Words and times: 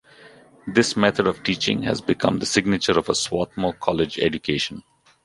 This 0.65 0.97
method 0.97 1.27
of 1.27 1.43
teaching 1.43 1.83
has 1.83 2.01
become 2.01 2.39
the 2.39 2.47
signature 2.47 2.97
of 2.97 3.07
a 3.07 3.13
Swarthmore 3.13 3.73
College 3.73 4.17
education. 4.17 4.81